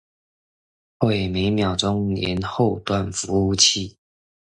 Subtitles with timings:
[0.97, 3.99] 會每秒鐘連後端伺服器